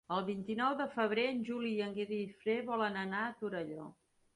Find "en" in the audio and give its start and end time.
1.35-1.45, 1.91-1.95